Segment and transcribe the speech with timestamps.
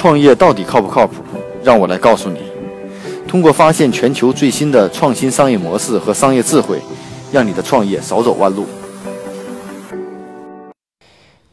[0.00, 1.16] 创业到底靠不靠谱？
[1.62, 2.38] 让我来告诉你。
[3.28, 6.78] 通过发现全球最新的创新商业模式和商业智慧，
[7.30, 8.64] 让你的创业少走弯路。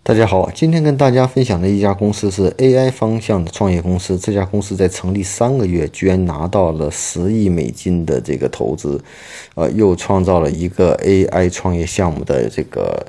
[0.02, 4.18] 大家好，今天跟大家分享的一家公司是 AI 方向的创业公司。
[4.18, 9.04] 这家公司在成立三个月，居然拿到了十亿美金的这个投资，
[9.55, 13.07] 呃，又创造了一个 AI 创业项目的这个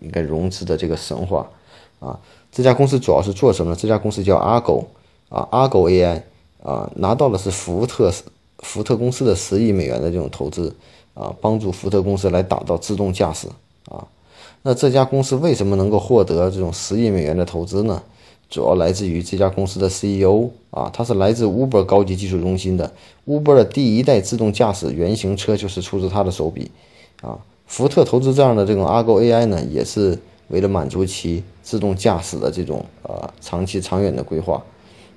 [0.00, 1.46] 应该融资的这个神话
[1.98, 2.18] 啊。
[2.52, 3.78] 这家公司主要是做什么呢？
[3.80, 4.84] 这家公司叫 Argo
[5.30, 6.20] 啊，Argo AI
[6.62, 8.12] 啊，拿到的是福特
[8.58, 10.76] 福特公司的十亿美元的这种投资
[11.14, 13.48] 啊，帮助福特公司来打造自动驾驶
[13.88, 14.06] 啊。
[14.60, 18.02] 那这家公司为什么能够获得这种十亿美元的投资呢？
[18.50, 22.92] 主要来自于这家公司的 CEO 啊，他是来自 Uber 高级技术中心的
[23.26, 26.70] ，Uber 的第一代自动驾驶原型车就是出自他的手笔
[27.22, 27.38] 啊。
[27.66, 30.18] 福特投资这样的这种 Argo AI 呢，也是。
[30.52, 34.62] 为了满足其自动驾驶的这种呃长期长远的规划，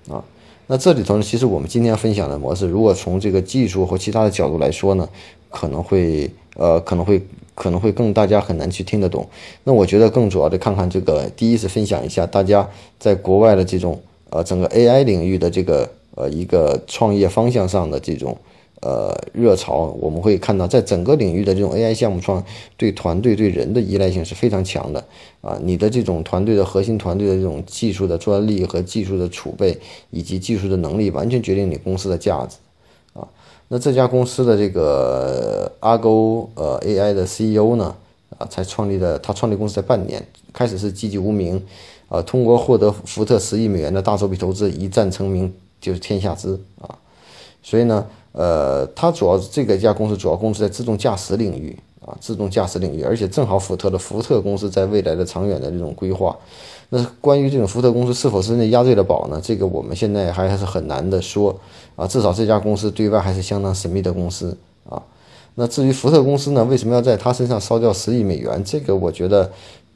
[0.09, 0.23] 啊，
[0.67, 5.08] 那这里头呢，其实我们今天分享的模式，如果从这个技术或其他的角度来说呢，
[5.50, 7.22] 可能会呃可能会
[7.53, 9.28] 可能会更大家很难去听得懂。
[9.66, 18.38] 那我觉得更主要的看看这个，第一是分享一下大家在国外的这种呃整个 AI 领域的这个呃一个创业方向上的这种。
[18.86, 22.44] 呃，热潮我们会看到，在整个领域的这种 AI 项目创
[22.78, 25.03] 对团队对人的依赖性是非常强的
[25.41, 25.58] 啊。
[25.64, 29.75] 你的这种团队的核心团队的这种技术的专利和技术的储备
[30.11, 32.58] 以及技术的能力，完全决定你公司的价值
[33.19, 33.28] 啊。
[33.69, 37.95] 那这家公司的这个阿勾呃 AI 的 CEO 呢
[38.38, 41.59] 啊，才创立的，他创立公司才半年，开始是籍籍无名
[42.08, 47.00] 啊，通过获得福特十亿美元的大手笔投资，一战成名就是天下知啊。
[47.63, 48.06] 所以呢。
[48.38, 51.73] 呃，它主要这个一家公司主要公司在自动驾驶领域
[52.05, 56.36] 啊，自动驾驶领域，而且正好福特的福特公司在未来的长远的这种规划。
[56.89, 59.39] 那关于这种福特公司是否是那押对了宝呢？
[59.41, 61.58] 这个我们现在还是很难的说
[61.95, 64.58] 啊，至少这家公司对外还是相当神秘的公司
[64.90, 65.02] 啊。
[65.56, 68.62] 那至于福特公司呢，为什么要在他身上烧掉十亿美元？
[68.66, 69.50] 这个我觉得，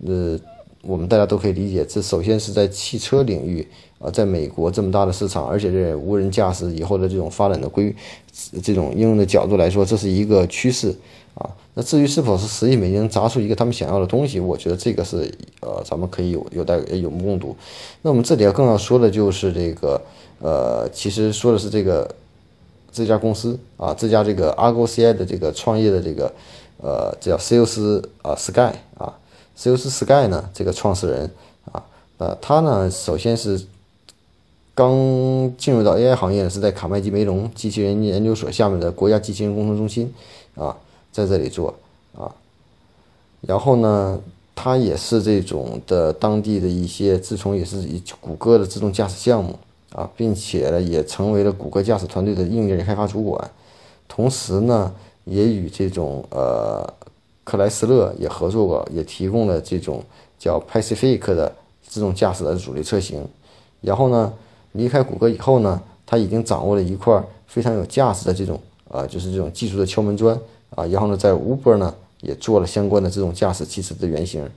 [0.05, 0.39] 呃。
[0.81, 3.67] 我们大家都可以理解，这首先是在汽车领域
[3.99, 7.93] 啊，在美国这么大的市场，而且这无人驾驶以后的这种发展的规，
[8.63, 10.95] 这种应用的角度来说，这是一个趋势
[11.35, 11.49] 啊。
[11.73, 15.29] 那至于是否是十亿美金砸出一个他们想要的东西，我觉得这个是
[15.59, 17.55] 呃，咱们可以有有待有目共睹。
[18.01, 20.01] 那我们这里要更要说的就是这个
[20.39, 22.09] 呃，其实说的是这个
[22.89, 26.31] 这家公司啊，这家这个 Argo CI 的这个创业的这个
[26.81, 29.13] 呃，叫 Sales 啊 Sky 啊。
[29.59, 31.29] Sales Sky 呢，这个创始人
[31.69, 31.83] 啊，
[32.17, 33.61] 呃，他呢，首先是
[34.73, 34.93] 刚
[35.57, 40.13] 进入到 AI 行业呢，是在卡麦基梅隆机器人研究所下面的国家机器人工程中心
[40.55, 40.77] 啊，
[41.11, 41.75] 在这里做
[42.17, 42.33] 啊，
[43.41, 44.17] 然后呢，
[44.55, 49.59] 他也是这种的当地的一些，自从也是以谷歌的自动驾驶项目
[49.91, 53.51] 啊，并且呢，也成为了谷歌驾驶团队的硬件开发主管，
[54.07, 54.95] 同时呢，
[55.25, 56.93] 也与这种呃。
[57.49, 60.03] 克莱斯勒也合作过，也提供了这种
[60.37, 61.51] 叫 Pacific 的
[61.81, 63.27] 自动驾驶的主力车型。
[63.81, 64.31] 然后呢，
[64.73, 70.37] 离开谷歌以后呢，他已经掌握了一块非常有价值的这种啊，就是这种技术的敲门砖
[70.75, 70.85] 啊。
[70.85, 74.47] 然后呢，在 Uber 呢也做了相关的这种驾驶汽车的原型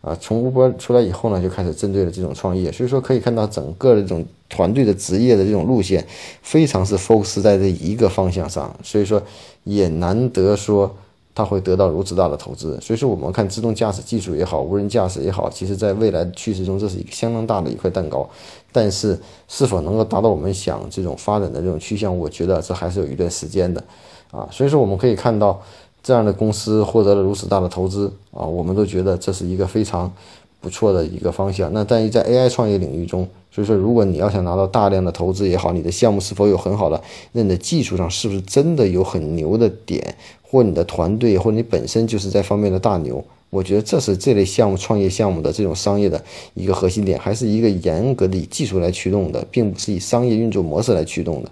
[0.00, 0.16] 啊。
[0.20, 2.72] 从 Uber 出来以后呢，就开始针对了这种创业。
[2.72, 6.04] 所以说可以看到整个的这种团队的职业的这种路线，
[6.42, 8.74] 非常是 focus 在这一个方向上。
[8.82, 9.22] 所以说
[9.62, 10.92] 也难得说。
[11.40, 18.28] 它会得到如此大的投资，所以说我们看自动驾驶技术也好，无人驾驶也好，其实在未来的趋势中，这是一个相当大的一块蛋糕。
[18.72, 19.18] 但是
[19.48, 23.82] 是否能够达到我们想这种发展的这种趋向，我觉得这还是有一段时间的
[24.30, 24.46] 啊。
[24.52, 25.60] 所以说我们可以看到
[26.02, 30.12] 这样的公司获得了如此大的投资啊，我们都觉得这是一个非常
[30.60, 31.72] 不错的一个方向。
[31.72, 37.02] 那但是在 AI 创业领域中，所以说如果你要想拿到大量的投资也好，你的项目是否有很好的，
[37.32, 40.14] 那你的技术上是不是真的有很牛的点？
[40.50, 46.20] 或你的团队，或你本身就是在方面的大牛，我觉得这是这类项目创业项目的这种商业的
[46.54, 51.50] 一个核心点，还是一个严格的以技术来驱动的，并不是以商业运作模式来驱动的。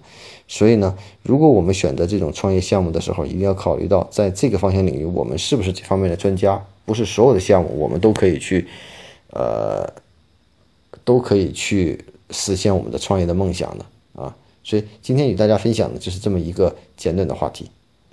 [0.49, 6.61] 所以呢，如果我们选择这种创业项目的时候，一定要考虑到在这个方向领域，我们是不是这方面的专家？
[6.85, 8.67] 不是所有的项目我们都可以去，
[9.31, 9.87] 呃，
[11.05, 13.85] 都可以去实现我们的创业的梦想的
[14.23, 14.35] 啊。
[14.65, 17.71] 所以今天与大家分享的就是这么一个简短的话题。